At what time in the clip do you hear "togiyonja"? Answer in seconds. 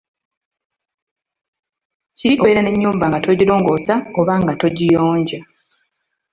4.61-5.39